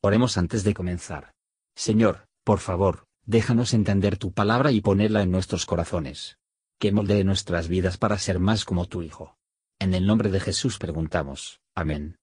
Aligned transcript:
Oremos 0.00 0.38
antes 0.38 0.62
de 0.62 0.74
comenzar. 0.74 1.32
Señor, 1.74 2.28
por 2.44 2.60
favor, 2.60 3.06
déjanos 3.26 3.74
entender 3.74 4.16
tu 4.16 4.32
palabra 4.32 4.70
y 4.70 4.80
ponerla 4.80 5.22
en 5.22 5.32
nuestros 5.32 5.66
corazones. 5.66 6.38
Que 6.78 6.92
moldee 6.92 7.24
nuestras 7.24 7.66
vidas 7.66 7.98
para 7.98 8.16
ser 8.18 8.38
más 8.38 8.64
como 8.64 8.86
tu 8.86 9.02
Hijo. 9.02 9.36
En 9.80 9.94
el 9.94 10.06
nombre 10.06 10.30
de 10.30 10.38
Jesús 10.38 10.78
preguntamos. 10.78 11.60
Amén. 11.74 12.16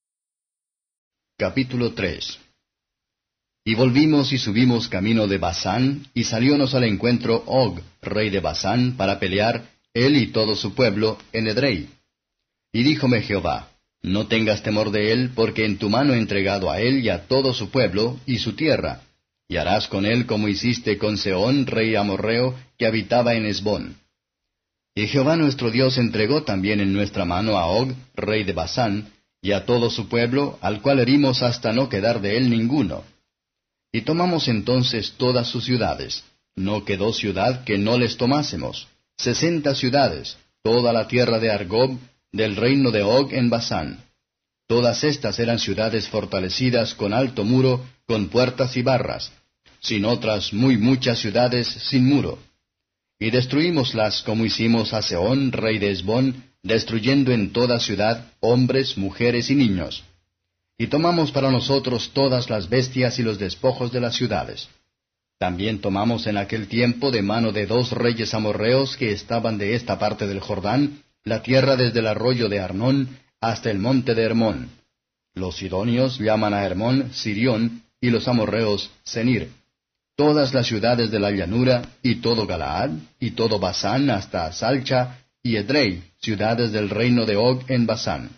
Capítulo 1.37 1.93
3 1.93 2.39
Y 3.65 3.75
volvimos 3.75 4.31
y 4.31 4.37
subimos 4.37 4.87
camino 4.87 5.27
de 5.27 5.37
Basán, 5.37 6.07
y 6.13 6.23
saliónos 6.23 6.75
al 6.75 6.85
encuentro 6.85 7.43
Og, 7.45 7.81
rey 8.01 8.29
de 8.29 8.39
Basán, 8.39 8.95
para 8.95 9.19
pelear, 9.19 9.69
él 9.93 10.15
y 10.15 10.31
todo 10.31 10.55
su 10.55 10.73
pueblo, 10.73 11.17
en 11.33 11.47
Edrei. 11.47 11.89
Y 12.71 12.83
díjome 12.83 13.21
Jehová, 13.21 13.74
no 14.01 14.27
tengas 14.27 14.61
temor 14.61 14.91
de 14.91 15.11
él, 15.11 15.31
porque 15.33 15.65
en 15.65 15.77
tu 15.77 15.89
mano 15.89 16.13
he 16.13 16.17
entregado 16.17 16.69
a 16.69 16.79
él 16.79 17.03
y 17.03 17.09
a 17.09 17.27
todo 17.27 17.53
su 17.53 17.69
pueblo 17.69 18.19
y 18.25 18.37
su 18.37 18.53
tierra, 18.53 19.01
y 19.47 19.57
harás 19.57 19.87
con 19.87 20.05
él 20.05 20.25
como 20.25 20.47
hiciste 20.47 20.97
con 20.97 21.17
Seón, 21.17 21.65
rey 21.65 21.95
amorreo, 21.95 22.55
que 22.77 22.85
habitaba 22.85 23.33
en 23.35 23.45
Esbón. 23.45 23.97
Y 24.95 25.07
Jehová 25.07 25.35
nuestro 25.35 25.71
Dios 25.71 25.97
entregó 25.97 26.43
también 26.43 26.79
en 26.79 26.93
nuestra 26.93 27.25
mano 27.25 27.57
a 27.57 27.65
Og, 27.67 27.93
rey 28.15 28.43
de 28.43 28.53
Basán, 28.53 29.11
y 29.41 29.51
a 29.51 29.65
todo 29.65 29.89
su 29.89 30.07
pueblo, 30.07 30.57
al 30.61 30.81
cual 30.81 30.99
herimos 30.99 31.43
hasta 31.43 31.73
no 31.73 31.89
quedar 31.89 32.21
de 32.21 32.37
él 32.37 32.49
ninguno. 32.49 33.03
Y 33.91 34.01
tomamos 34.01 34.47
entonces 34.47 35.13
todas 35.17 35.47
sus 35.47 35.65
ciudades. 35.65 36.23
No 36.55 36.85
quedó 36.85 37.13
ciudad 37.13 37.63
que 37.63 37.77
no 37.77 37.97
les 37.97 38.17
tomásemos. 38.17 38.87
Sesenta 39.17 39.75
ciudades, 39.75 40.37
toda 40.63 40.91
la 40.93 41.07
tierra 41.07 41.39
de 41.39 41.51
Argob, 41.51 41.97
del 42.35 42.57
reino 42.57 42.91
de 42.91 43.01
Og 43.01 43.33
en 43.33 43.49
Basán. 43.49 44.03
Todas 44.67 45.03
estas 45.03 45.39
eran 45.39 45.57
ciudades 45.57 46.09
fortalecidas 46.09 46.93
con 46.93 47.13
alto 47.13 47.45
muro, 47.45 47.85
con 48.05 48.27
puertas 48.27 48.75
y 48.75 48.81
barras, 48.81 49.31
sin 49.79 50.03
otras 50.03 50.51
muy 50.51 50.77
muchas 50.77 51.19
ciudades 51.19 51.67
sin 51.67 52.05
muro. 52.05 52.37
Y 53.19 53.31
destruímoslas 53.31 54.21
como 54.23 54.45
hicimos 54.45 54.93
a 54.93 55.01
Seón, 55.01 55.53
rey 55.53 55.79
de 55.79 55.91
Esbón, 55.91 56.43
destruyendo 56.61 57.31
en 57.31 57.53
toda 57.53 57.79
ciudad 57.79 58.25
hombres, 58.41 58.97
mujeres 58.97 59.49
y 59.49 59.55
niños. 59.55 60.03
Y 60.77 60.87
tomamos 60.87 61.31
para 61.31 61.51
nosotros 61.51 62.11
todas 62.13 62.49
las 62.49 62.67
bestias 62.67 63.17
y 63.17 63.23
los 63.23 63.39
despojos 63.39 63.93
de 63.93 64.01
las 64.01 64.15
ciudades. 64.15 64.67
También 65.37 65.79
tomamos 65.79 66.27
en 66.27 66.35
aquel 66.35 66.67
tiempo 66.67 67.11
de 67.11 67.21
mano 67.21 67.53
de 67.53 67.65
dos 67.65 67.91
reyes 67.91 68.33
amorreos 68.33 68.97
que 68.97 69.11
estaban 69.11 69.57
de 69.57 69.75
esta 69.75 69.97
parte 69.97 70.27
del 70.27 70.41
Jordán, 70.41 71.04
la 71.25 71.41
tierra 71.41 71.75
desde 71.75 71.99
el 71.99 72.07
arroyo 72.07 72.47
de 72.49 72.59
Arnón 72.59 73.17
hasta 73.41 73.71
el 73.71 73.79
monte 73.79 74.13
de 74.13 74.21
Hermón. 74.21 74.69
Los 75.33 75.57
sidonios 75.57 76.19
llaman 76.19 76.53
a 76.53 76.63
Hermón 76.63 77.11
Sirión 77.13 77.81
y 77.99 78.11
los 78.11 78.27
amorreos 78.27 78.91
Senir. 79.03 79.49
Todas 80.15 80.53
las 80.53 80.67
ciudades 80.67 81.09
de 81.09 81.19
la 81.19 81.31
llanura 81.31 81.81
y 82.03 82.17
todo 82.17 82.45
Galaad 82.45 82.91
y 83.19 83.31
todo 83.31 83.59
Basán 83.59 84.11
hasta 84.11 84.51
Salcha 84.53 85.17
y 85.41 85.57
Edrei, 85.57 86.03
ciudades 86.21 86.71
del 86.71 86.89
reino 86.89 87.25
de 87.25 87.35
Og 87.35 87.69
en 87.69 87.87
Basán. 87.87 88.29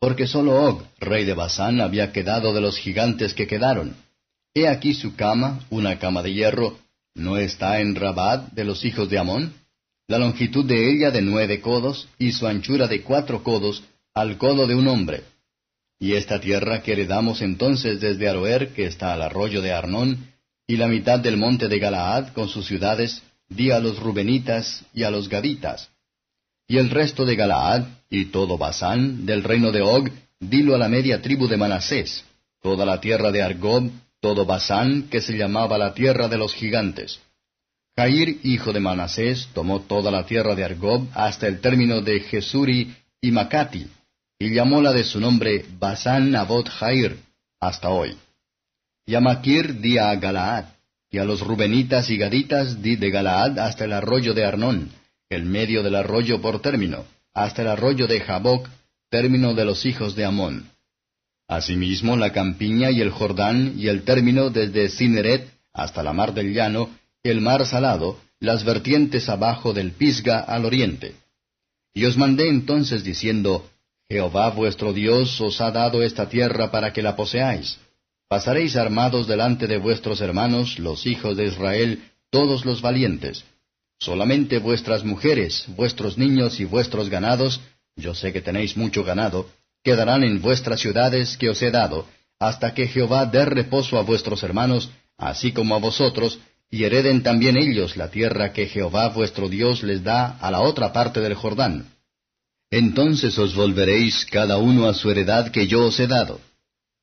Porque 0.00 0.26
sólo 0.26 0.56
Og, 0.64 0.82
rey 0.98 1.24
de 1.24 1.34
Basán, 1.34 1.80
había 1.80 2.10
quedado 2.10 2.54
de 2.54 2.62
los 2.62 2.78
gigantes 2.78 3.34
que 3.34 3.46
quedaron. 3.46 3.94
He 4.54 4.66
aquí 4.66 4.94
su 4.94 5.14
cama, 5.14 5.60
una 5.70 5.98
cama 5.98 6.22
de 6.22 6.32
hierro, 6.32 6.78
¿no 7.14 7.36
está 7.36 7.80
en 7.80 7.94
Rabad 7.94 8.40
de 8.52 8.64
los 8.64 8.84
hijos 8.84 9.08
de 9.10 9.18
Amón? 9.18 9.61
La 10.12 10.18
longitud 10.18 10.66
de 10.66 10.92
ella 10.92 11.10
de 11.10 11.22
nueve 11.22 11.62
codos, 11.62 12.06
y 12.18 12.32
su 12.32 12.46
anchura 12.46 12.86
de 12.86 13.00
cuatro 13.00 13.42
codos, 13.42 13.82
al 14.12 14.36
codo 14.36 14.66
de 14.66 14.74
un 14.74 14.86
hombre. 14.86 15.22
Y 15.98 16.12
esta 16.12 16.38
tierra 16.38 16.82
que 16.82 16.92
heredamos 16.92 17.40
entonces 17.40 17.98
desde 17.98 18.28
Aroer, 18.28 18.74
que 18.74 18.84
está 18.84 19.14
al 19.14 19.22
arroyo 19.22 19.62
de 19.62 19.72
Arnón, 19.72 20.18
y 20.66 20.76
la 20.76 20.86
mitad 20.86 21.18
del 21.18 21.38
monte 21.38 21.66
de 21.66 21.78
Galaad 21.78 22.34
con 22.34 22.50
sus 22.50 22.66
ciudades, 22.66 23.22
di 23.48 23.70
a 23.70 23.78
los 23.78 23.98
Rubenitas 24.00 24.84
y 24.92 25.04
a 25.04 25.10
los 25.10 25.30
Gaditas. 25.30 25.88
Y 26.68 26.76
el 26.76 26.90
resto 26.90 27.24
de 27.24 27.34
Galaad, 27.34 27.86
y 28.10 28.26
todo 28.26 28.58
Basán, 28.58 29.24
del 29.24 29.42
reino 29.42 29.72
de 29.72 29.80
Og, 29.80 30.10
dilo 30.38 30.74
a 30.74 30.78
la 30.78 30.90
media 30.90 31.22
tribu 31.22 31.48
de 31.48 31.56
Manasés, 31.56 32.22
toda 32.60 32.84
la 32.84 33.00
tierra 33.00 33.30
de 33.32 33.40
Argob, 33.40 33.90
todo 34.20 34.44
Basán, 34.44 35.04
que 35.04 35.22
se 35.22 35.38
llamaba 35.38 35.78
la 35.78 35.94
tierra 35.94 36.28
de 36.28 36.36
los 36.36 36.52
gigantes 36.52 37.18
Jair, 37.96 38.40
hijo 38.42 38.72
de 38.72 38.80
Manasés, 38.80 39.48
tomó 39.52 39.80
toda 39.80 40.10
la 40.10 40.24
tierra 40.24 40.54
de 40.54 40.64
Argob 40.64 41.06
hasta 41.14 41.46
el 41.46 41.60
término 41.60 42.00
de 42.00 42.20
Jesuri 42.20 42.94
y 43.20 43.30
Macati, 43.30 43.86
y 44.38 44.54
llamóla 44.54 44.92
de 44.92 45.04
su 45.04 45.20
nombre 45.20 45.64
Basán 45.78 46.34
Abot 46.34 46.68
Jair, 46.68 47.18
hasta 47.60 47.90
hoy. 47.90 48.16
Y 49.06 49.14
a 49.14 49.20
Maquir 49.20 49.80
di 49.80 49.98
a 49.98 50.14
Galaad, 50.16 50.64
y 51.10 51.18
a 51.18 51.24
los 51.24 51.40
Rubenitas 51.42 52.08
y 52.08 52.16
Gaditas 52.16 52.80
di 52.80 52.96
de 52.96 53.10
Galaad 53.10 53.58
hasta 53.58 53.84
el 53.84 53.92
arroyo 53.92 54.32
de 54.32 54.46
Arnón, 54.46 54.90
el 55.28 55.44
medio 55.44 55.82
del 55.82 55.96
arroyo 55.96 56.40
por 56.40 56.62
término, 56.62 57.04
hasta 57.34 57.60
el 57.60 57.68
arroyo 57.68 58.06
de 58.06 58.20
Jaboc, 58.20 58.68
término 59.10 59.52
de 59.52 59.66
los 59.66 59.84
hijos 59.84 60.16
de 60.16 60.24
Amón. 60.24 60.70
Asimismo 61.46 62.16
la 62.16 62.32
campiña 62.32 62.90
y 62.90 63.02
el 63.02 63.10
Jordán 63.10 63.74
y 63.76 63.88
el 63.88 64.04
término 64.04 64.48
desde 64.48 64.88
Cineret 64.88 65.50
hasta 65.74 66.02
la 66.02 66.14
mar 66.14 66.32
del 66.32 66.54
llano, 66.54 66.88
el 67.22 67.40
mar 67.40 67.64
salado, 67.66 68.18
las 68.40 68.64
vertientes 68.64 69.28
abajo 69.28 69.72
del 69.72 69.92
Pisga 69.92 70.40
al 70.40 70.64
oriente. 70.64 71.14
Y 71.94 72.04
os 72.04 72.16
mandé 72.16 72.48
entonces 72.48 73.04
diciendo, 73.04 73.70
Jehová 74.08 74.50
vuestro 74.50 74.92
Dios 74.92 75.40
os 75.40 75.60
ha 75.60 75.70
dado 75.70 76.02
esta 76.02 76.28
tierra 76.28 76.70
para 76.70 76.92
que 76.92 77.02
la 77.02 77.14
poseáis. 77.14 77.78
Pasaréis 78.28 78.76
armados 78.76 79.28
delante 79.28 79.66
de 79.66 79.78
vuestros 79.78 80.20
hermanos, 80.20 80.78
los 80.78 81.06
hijos 81.06 81.36
de 81.36 81.46
Israel, 81.46 82.02
todos 82.30 82.64
los 82.64 82.80
valientes. 82.80 83.44
Solamente 84.00 84.58
vuestras 84.58 85.04
mujeres, 85.04 85.66
vuestros 85.68 86.18
niños 86.18 86.58
y 86.58 86.64
vuestros 86.64 87.08
ganados, 87.08 87.60
yo 87.94 88.14
sé 88.14 88.32
que 88.32 88.40
tenéis 88.40 88.76
mucho 88.76 89.04
ganado, 89.04 89.48
quedarán 89.84 90.24
en 90.24 90.40
vuestras 90.40 90.80
ciudades 90.80 91.36
que 91.36 91.50
os 91.50 91.62
he 91.62 91.70
dado, 91.70 92.06
hasta 92.40 92.74
que 92.74 92.88
Jehová 92.88 93.26
dé 93.26 93.44
reposo 93.44 93.96
a 93.98 94.02
vuestros 94.02 94.42
hermanos, 94.42 94.90
así 95.18 95.52
como 95.52 95.76
a 95.76 95.78
vosotros, 95.78 96.40
y 96.72 96.84
hereden 96.84 97.22
también 97.22 97.58
ellos 97.58 97.98
la 97.98 98.10
tierra 98.10 98.54
que 98.54 98.66
Jehová 98.66 99.10
vuestro 99.10 99.50
Dios 99.50 99.82
les 99.82 100.02
da 100.02 100.38
a 100.38 100.50
la 100.50 100.62
otra 100.62 100.90
parte 100.90 101.20
del 101.20 101.34
Jordán. 101.34 101.90
Entonces 102.70 103.38
os 103.38 103.54
volveréis 103.54 104.24
cada 104.24 104.56
uno 104.56 104.88
a 104.88 104.94
su 104.94 105.10
heredad 105.10 105.50
que 105.50 105.66
yo 105.66 105.84
os 105.84 106.00
he 106.00 106.06
dado. 106.06 106.40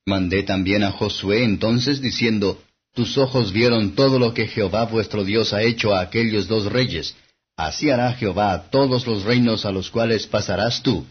Mandé 0.08 0.42
también 0.42 0.84
a 0.84 0.92
Josué 0.92 1.44
entonces 1.44 2.02
diciendo, 2.02 2.60
Tus 2.96 3.16
ojos 3.20 3.54
vieron 3.54 3.94
todo 3.94 4.18
lo 4.18 4.34
que 4.34 4.48
Jehová 4.48 4.86
vuestro 4.86 5.24
Dios 5.24 5.54
ha 5.54 5.62
hecho 5.62 5.94
a 5.94 6.02
aquellos 6.02 6.48
dos 6.48 6.66
reyes, 6.66 7.16
así 7.56 7.92
hará 7.92 8.14
Jehová 8.14 8.54
a 8.54 8.72
todos 8.72 9.06
los 9.06 9.24
reinos 9.24 9.66
a 9.66 9.72
los 9.72 9.92
cuales 9.92 10.26
pasarás 10.26 10.82
tú. 10.82 11.06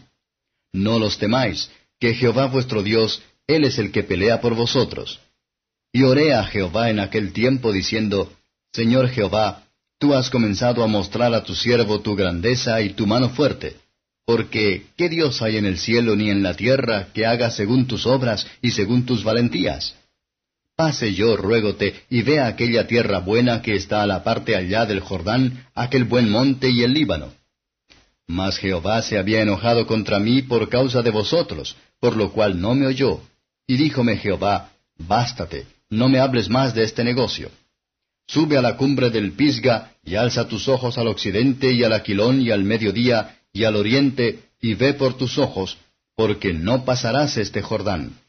No 0.73 0.99
los 0.99 1.17
temáis, 1.17 1.71
que 1.97 2.13
Jehová 2.13 2.47
vuestro 2.47 2.83
Dios, 2.83 3.21
Él 3.47 3.63
es 3.63 3.79
el 3.79 3.93
que 3.93 4.03
pelea 4.03 4.41
por 4.41 4.53
vosotros. 4.53 5.21
Y 5.93 6.03
oré 6.03 6.33
a 6.33 6.43
Jehová 6.43 6.89
en 6.89 6.99
aquel 6.99 7.31
tiempo 7.31 7.71
diciendo, 7.71 8.29
Señor 8.71 9.09
Jehová, 9.09 9.63
tú 9.97 10.13
has 10.13 10.29
comenzado 10.29 10.83
a 10.83 10.87
mostrar 10.87 11.33
a 11.33 11.43
tu 11.43 11.55
siervo 11.55 12.01
tu 12.01 12.15
grandeza 12.15 12.81
y 12.81 12.91
tu 12.91 13.07
mano 13.07 13.29
fuerte. 13.29 13.75
Porque, 14.25 14.85
¿qué 14.95 15.09
Dios 15.09 15.41
hay 15.41 15.57
en 15.57 15.65
el 15.65 15.79
cielo 15.79 16.15
ni 16.15 16.29
en 16.29 16.43
la 16.43 16.53
tierra 16.53 17.07
que 17.13 17.25
haga 17.25 17.49
según 17.49 17.87
tus 17.87 18.05
obras 18.05 18.45
y 18.61 18.71
según 18.71 19.05
tus 19.05 19.23
valentías? 19.23 19.95
Pase 20.75 21.13
yo, 21.13 21.35
ruégote, 21.35 22.05
y 22.09 22.21
vea 22.21 22.47
aquella 22.47 22.87
tierra 22.87 23.19
buena 23.19 23.61
que 23.61 23.75
está 23.75 24.03
a 24.03 24.07
la 24.07 24.23
parte 24.23 24.55
allá 24.55 24.85
del 24.85 24.99
Jordán, 24.99 25.65
aquel 25.73 26.03
buen 26.03 26.29
monte 26.29 26.69
y 26.69 26.83
el 26.83 26.93
Líbano. 26.93 27.33
Mas 28.27 28.57
Jehová 28.57 29.01
se 29.01 29.17
había 29.17 29.41
enojado 29.41 29.87
contra 29.87 30.19
mí 30.19 30.43
por 30.43 30.69
causa 30.69 31.01
de 31.01 31.09
vosotros, 31.09 31.75
por 31.99 32.15
lo 32.15 32.31
cual 32.31 32.61
no 32.61 32.75
me 32.75 32.85
oyó. 32.85 33.21
Y 33.65 33.77
díjome 33.77 34.17
Jehová, 34.17 34.69
Bástate, 34.99 35.65
no 35.89 36.07
me 36.07 36.19
hables 36.19 36.49
más 36.49 36.75
de 36.75 36.83
este 36.83 37.03
negocio. 37.03 37.49
Sube 38.29 38.59
a 38.59 38.61
la 38.61 38.77
cumbre 38.77 39.09
del 39.09 39.31
Pisga, 39.31 39.95
y 40.03 40.13
alza 40.13 40.47
tus 40.47 40.67
ojos 40.67 40.99
al 40.99 41.07
occidente 41.07 41.71
y 41.71 41.83
al 41.83 41.93
aquilón 41.93 42.39
y 42.39 42.51
al 42.51 42.63
mediodía 42.63 43.39
y 43.51 43.63
al 43.63 43.75
oriente, 43.75 44.51
y 44.61 44.75
ve 44.75 44.93
por 44.93 45.17
tus 45.17 45.39
ojos, 45.39 45.79
porque 46.15 46.53
no 46.53 46.85
pasarás 46.85 47.37
este 47.37 47.63
Jordán. 47.63 48.19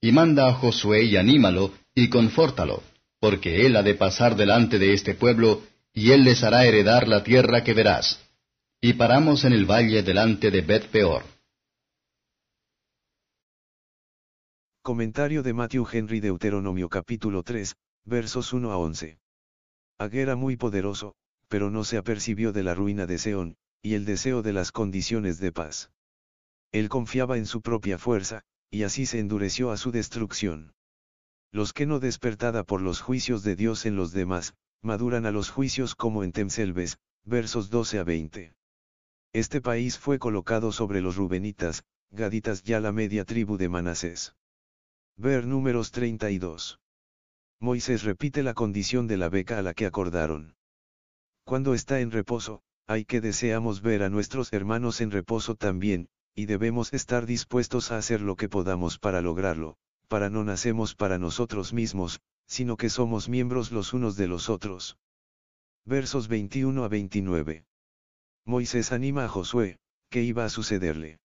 Y 0.00 0.12
manda 0.12 0.48
a 0.48 0.54
Josué 0.54 1.06
y 1.06 1.16
anímalo, 1.16 1.74
y 1.92 2.08
confórtalo, 2.08 2.84
porque 3.18 3.66
él 3.66 3.74
ha 3.74 3.82
de 3.82 3.96
pasar 3.96 4.36
delante 4.36 4.78
de 4.78 4.94
este 4.94 5.14
pueblo, 5.14 5.64
y 5.92 6.12
él 6.12 6.22
les 6.22 6.44
hará 6.44 6.64
heredar 6.64 7.08
la 7.08 7.24
tierra 7.24 7.64
que 7.64 7.74
verás. 7.74 8.20
Y 8.80 8.92
paramos 8.92 9.44
en 9.44 9.54
el 9.54 9.64
valle 9.64 10.04
delante 10.04 10.52
de 10.52 10.60
Bet 10.60 10.86
Peor. 10.86 11.24
Comentario 14.82 15.42
de 15.42 15.52
Matthew 15.52 15.88
Henry 15.92 16.20
Deuteronomio 16.20 16.88
capítulo 16.88 17.42
3, 17.42 17.74
versos 18.04 18.52
1 18.52 18.70
a 18.70 18.76
11. 18.76 19.21
Ag 20.02 20.16
era 20.16 20.34
muy 20.34 20.56
poderoso, 20.56 21.14
pero 21.46 21.70
no 21.70 21.84
se 21.84 21.96
apercibió 21.96 22.52
de 22.52 22.64
la 22.64 22.74
ruina 22.74 23.06
de 23.06 23.18
Seón, 23.18 23.56
y 23.82 23.94
el 23.94 24.04
deseo 24.04 24.42
de 24.42 24.52
las 24.52 24.72
condiciones 24.72 25.38
de 25.38 25.52
paz. 25.52 25.92
Él 26.72 26.88
confiaba 26.88 27.38
en 27.38 27.46
su 27.46 27.62
propia 27.62 27.98
fuerza, 27.98 28.42
y 28.68 28.82
así 28.82 29.06
se 29.06 29.20
endureció 29.20 29.70
a 29.70 29.76
su 29.76 29.92
destrucción. 29.92 30.74
Los 31.52 31.72
que 31.72 31.86
no 31.86 32.00
despertada 32.00 32.64
por 32.64 32.80
los 32.80 33.00
juicios 33.00 33.44
de 33.44 33.54
Dios 33.54 33.86
en 33.86 33.94
los 33.94 34.10
demás, 34.10 34.54
maduran 34.80 35.24
a 35.24 35.30
los 35.30 35.50
juicios 35.50 35.94
como 35.94 36.24
en 36.24 36.32
Temselves, 36.32 36.98
versos 37.22 37.70
12 37.70 38.00
a 38.00 38.04
20. 38.04 38.54
Este 39.32 39.60
país 39.60 39.98
fue 39.98 40.18
colocado 40.18 40.72
sobre 40.72 41.00
los 41.00 41.14
Rubenitas, 41.14 41.84
Gaditas 42.10 42.64
ya 42.64 42.80
la 42.80 42.90
media 42.90 43.24
tribu 43.24 43.56
de 43.56 43.68
Manasés. 43.68 44.34
Ver 45.16 45.46
números 45.46 45.92
32. 45.92 46.81
Moisés 47.62 48.02
repite 48.02 48.42
la 48.42 48.54
condición 48.54 49.06
de 49.06 49.16
la 49.16 49.28
beca 49.28 49.56
a 49.56 49.62
la 49.62 49.72
que 49.72 49.86
acordaron. 49.86 50.56
Cuando 51.44 51.74
está 51.74 52.00
en 52.00 52.10
reposo, 52.10 52.60
hay 52.88 53.04
que 53.04 53.20
deseamos 53.20 53.82
ver 53.82 54.02
a 54.02 54.10
nuestros 54.10 54.52
hermanos 54.52 55.00
en 55.00 55.12
reposo 55.12 55.54
también, 55.54 56.08
y 56.34 56.46
debemos 56.46 56.92
estar 56.92 57.24
dispuestos 57.24 57.92
a 57.92 57.98
hacer 57.98 58.20
lo 58.20 58.34
que 58.34 58.48
podamos 58.48 58.98
para 58.98 59.20
lograrlo, 59.20 59.76
para 60.08 60.28
no 60.28 60.42
nacemos 60.42 60.96
para 60.96 61.18
nosotros 61.18 61.72
mismos, 61.72 62.20
sino 62.48 62.76
que 62.76 62.90
somos 62.90 63.28
miembros 63.28 63.70
los 63.70 63.92
unos 63.92 64.16
de 64.16 64.26
los 64.26 64.50
otros. 64.50 64.98
Versos 65.84 66.26
21 66.26 66.82
a 66.82 66.88
29. 66.88 67.64
Moisés 68.44 68.90
anima 68.90 69.26
a 69.26 69.28
Josué, 69.28 69.78
que 70.10 70.22
iba 70.24 70.44
a 70.44 70.48
sucederle. 70.48 71.20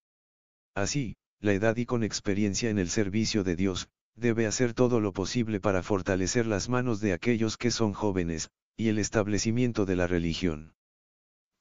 Así, 0.76 1.16
la 1.40 1.54
edad 1.54 1.76
y 1.78 1.88
con 1.88 2.04
experiencia 2.04 2.70
en 2.70 2.78
el 2.78 2.90
servicio 2.90 3.44
de 3.44 3.56
Dios, 3.56 3.90
debe 4.18 4.48
hacer 4.48 4.74
todo 4.74 5.00
lo 5.00 5.14
posible 5.14 5.60
para 5.60 5.84
fortalecer 5.84 6.48
las 6.48 6.70
manos 6.70 7.00
de 7.00 7.14
aquellos 7.14 7.56
que 7.56 7.72
son 7.72 7.94
jóvenes, 7.94 8.50
y 8.76 8.90
el 8.90 8.98
establecimiento 8.98 9.86
de 9.86 9.96
la 9.96 10.08
religión. 10.08 10.74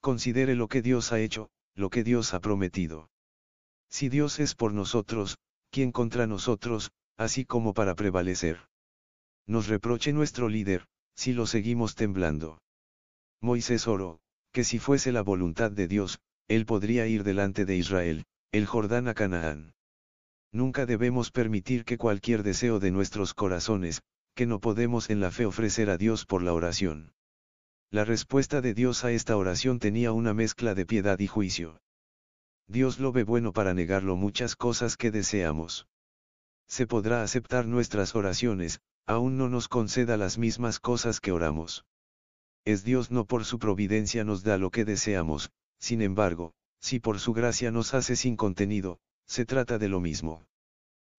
Considere 0.00 0.54
lo 0.54 0.66
que 0.68 0.82
Dios 0.82 1.12
ha 1.12 1.20
hecho, 1.20 1.50
lo 1.74 1.90
que 1.90 2.02
Dios 2.02 2.34
ha 2.34 2.40
prometido. 2.40 3.10
Si 3.90 4.08
Dios 4.08 4.40
es 4.40 4.54
por 4.54 4.72
nosotros, 4.72 5.38
¿quién 5.70 5.92
contra 5.92 6.26
nosotros, 6.26 6.90
así 7.16 7.44
como 7.44 7.74
para 7.74 7.94
prevalecer? 7.94 8.58
Nos 9.46 9.68
reproche 9.68 10.12
nuestro 10.12 10.48
líder, 10.48 10.86
si 11.14 11.32
lo 11.32 11.46
seguimos 11.46 11.94
temblando. 11.94 12.60
Moisés 13.40 13.86
oró, 13.86 14.20
que 14.52 14.64
si 14.64 14.78
fuese 14.78 15.12
la 15.12 15.22
voluntad 15.22 15.70
de 15.70 15.88
Dios, 15.88 16.20
él 16.48 16.64
podría 16.64 17.06
ir 17.06 17.22
delante 17.22 17.64
de 17.66 17.76
Israel, 17.76 18.24
el 18.50 18.66
Jordán 18.66 19.08
a 19.08 19.14
Canaán. 19.14 19.75
Nunca 20.52 20.86
debemos 20.86 21.30
permitir 21.30 21.84
que 21.84 21.98
cualquier 21.98 22.42
deseo 22.42 22.78
de 22.78 22.90
nuestros 22.90 23.34
corazones, 23.34 24.02
que 24.34 24.46
no 24.46 24.60
podemos 24.60 25.10
en 25.10 25.20
la 25.20 25.30
fe 25.30 25.46
ofrecer 25.46 25.90
a 25.90 25.96
Dios 25.96 26.26
por 26.26 26.42
la 26.42 26.52
oración. 26.52 27.12
La 27.90 28.04
respuesta 28.04 28.60
de 28.60 28.74
Dios 28.74 29.04
a 29.04 29.12
esta 29.12 29.36
oración 29.36 29.78
tenía 29.78 30.12
una 30.12 30.34
mezcla 30.34 30.74
de 30.74 30.86
piedad 30.86 31.18
y 31.18 31.26
juicio. 31.26 31.80
Dios 32.68 32.98
lo 32.98 33.12
ve 33.12 33.22
bueno 33.22 33.52
para 33.52 33.74
negarlo 33.74 34.16
muchas 34.16 34.56
cosas 34.56 34.96
que 34.96 35.10
deseamos. 35.10 35.86
Se 36.66 36.86
podrá 36.86 37.22
aceptar 37.22 37.66
nuestras 37.66 38.14
oraciones, 38.16 38.80
aún 39.06 39.38
no 39.38 39.48
nos 39.48 39.68
conceda 39.68 40.16
las 40.16 40.36
mismas 40.36 40.80
cosas 40.80 41.20
que 41.20 41.30
oramos. 41.30 41.84
Es 42.64 42.82
Dios 42.82 43.12
no 43.12 43.24
por 43.24 43.44
su 43.44 43.60
providencia 43.60 44.24
nos 44.24 44.42
da 44.42 44.58
lo 44.58 44.70
que 44.70 44.84
deseamos, 44.84 45.52
sin 45.78 46.02
embargo, 46.02 46.52
si 46.80 46.98
por 46.98 47.20
su 47.20 47.32
gracia 47.32 47.70
nos 47.70 47.94
hace 47.94 48.16
sin 48.16 48.36
contenido, 48.36 48.98
se 49.26 49.44
trata 49.44 49.78
de 49.78 49.88
lo 49.88 50.00
mismo. 50.00 50.46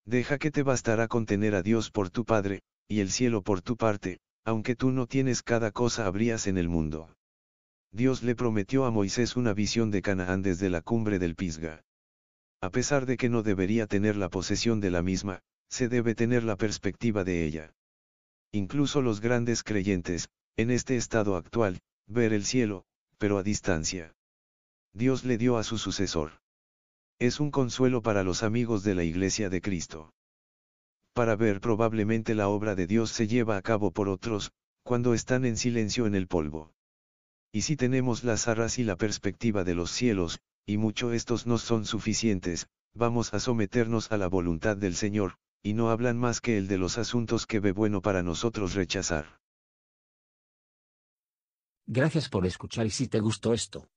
Deja 0.05 0.37
que 0.37 0.51
te 0.51 0.63
bastará 0.63 1.07
contener 1.07 1.53
a 1.55 1.61
Dios 1.61 1.91
por 1.91 2.09
tu 2.09 2.25
Padre, 2.25 2.61
y 2.87 3.01
el 3.01 3.11
cielo 3.11 3.41
por 3.41 3.61
tu 3.61 3.75
parte, 3.75 4.19
aunque 4.45 4.75
tú 4.75 4.91
no 4.91 5.07
tienes 5.07 5.43
cada 5.43 5.71
cosa 5.71 6.05
habrías 6.05 6.47
en 6.47 6.57
el 6.57 6.69
mundo. 6.69 7.13
Dios 7.91 8.23
le 8.23 8.35
prometió 8.35 8.85
a 8.85 8.91
Moisés 8.91 9.35
una 9.35 9.53
visión 9.53 9.91
de 9.91 10.01
Canaán 10.01 10.41
desde 10.41 10.69
la 10.69 10.81
cumbre 10.81 11.19
del 11.19 11.35
Pisga. 11.35 11.83
A 12.61 12.69
pesar 12.69 13.05
de 13.05 13.17
que 13.17 13.29
no 13.29 13.43
debería 13.43 13.87
tener 13.87 14.15
la 14.15 14.29
posesión 14.29 14.79
de 14.79 14.91
la 14.91 15.01
misma, 15.01 15.41
se 15.69 15.89
debe 15.89 16.15
tener 16.15 16.43
la 16.43 16.55
perspectiva 16.55 17.23
de 17.23 17.45
ella. 17.45 17.73
Incluso 18.51 19.01
los 19.01 19.19
grandes 19.19 19.63
creyentes, 19.63 20.29
en 20.55 20.71
este 20.71 20.95
estado 20.95 21.35
actual, 21.35 21.81
ver 22.07 22.33
el 22.33 22.45
cielo, 22.45 22.85
pero 23.17 23.37
a 23.37 23.43
distancia. 23.43 24.13
Dios 24.93 25.25
le 25.25 25.37
dio 25.37 25.57
a 25.57 25.63
su 25.63 25.77
sucesor. 25.77 26.39
Es 27.19 27.39
un 27.39 27.49
consuelo 27.49 28.03
para 28.03 28.23
los 28.23 28.43
amigos 28.43 28.83
de 28.83 28.93
la 28.93 29.03
Iglesia 29.03 29.49
de 29.49 29.59
Cristo. 29.59 30.13
Para 31.13 31.35
ver 31.35 31.61
probablemente 31.61 32.35
la 32.35 32.47
obra 32.47 32.75
de 32.75 32.85
Dios 32.85 33.09
se 33.09 33.27
lleva 33.27 33.57
a 33.57 33.63
cabo 33.63 33.89
por 33.89 34.07
otros, 34.07 34.51
cuando 34.83 35.15
están 35.15 35.43
en 35.43 35.57
silencio 35.57 36.05
en 36.05 36.13
el 36.13 36.27
polvo. 36.27 36.73
Y 37.51 37.63
si 37.63 37.75
tenemos 37.75 38.23
las 38.23 38.47
arras 38.47 38.77
y 38.77 38.83
la 38.83 38.97
perspectiva 38.97 39.63
de 39.63 39.73
los 39.73 39.89
cielos, 39.89 40.39
y 40.67 40.77
mucho 40.77 41.11
estos 41.11 41.47
no 41.47 41.57
son 41.57 41.85
suficientes, 41.85 42.67
vamos 42.93 43.33
a 43.33 43.39
someternos 43.39 44.11
a 44.11 44.17
la 44.17 44.27
voluntad 44.27 44.77
del 44.77 44.93
Señor, 44.93 45.37
y 45.63 45.73
no 45.73 45.89
hablan 45.89 46.19
más 46.19 46.39
que 46.39 46.59
el 46.59 46.67
de 46.67 46.77
los 46.77 46.99
asuntos 46.99 47.47
que 47.47 47.59
ve 47.59 47.71
bueno 47.71 48.03
para 48.03 48.21
nosotros 48.21 48.75
rechazar. 48.75 49.39
Gracias 51.87 52.29
por 52.29 52.45
escuchar 52.45 52.85
y 52.85 52.91
si 52.91 53.07
te 53.07 53.21
gustó 53.21 53.53
esto, 53.53 53.89